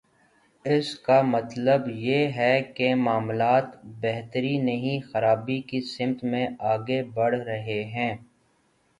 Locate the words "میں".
6.23-6.45